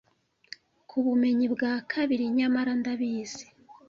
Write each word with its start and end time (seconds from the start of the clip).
Ku 0.89 0.97
bumenyi 1.05 1.45
bwa 1.53 1.73
kabiri. 1.91 2.23
Nyamara 2.37 2.71
ndabizi 2.79 3.45